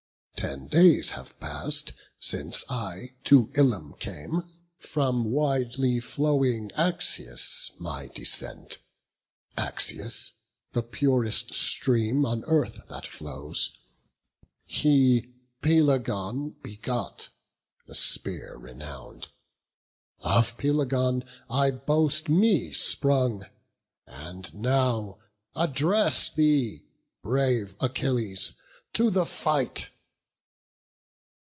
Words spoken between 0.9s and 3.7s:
have pass'd since I to